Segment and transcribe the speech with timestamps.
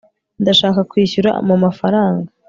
[0.41, 2.29] ndashaka kwishyura mumafaranga